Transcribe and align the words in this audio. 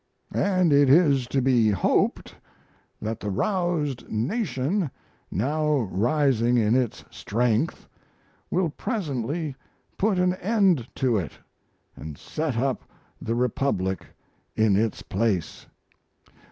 And 0.33 0.73
it 0.73 0.89
is 0.89 1.27
to 1.27 1.43
be 1.43 1.69
hoped 1.69 2.33
that 2.99 3.19
the 3.19 3.29
roused 3.29 4.09
nation, 4.09 4.89
now 5.29 5.77
rising 5.81 6.57
in 6.57 6.73
its 6.73 7.05
strength, 7.11 7.87
will 8.49 8.69
presently 8.69 9.55
put 9.99 10.17
an 10.17 10.33
end 10.33 10.87
to 10.95 11.17
it 11.17 11.33
and 11.95 12.17
set 12.17 12.57
up 12.57 12.81
the 13.21 13.35
republic 13.35 14.03
in 14.55 14.75
its 14.75 15.03
place. 15.03 15.67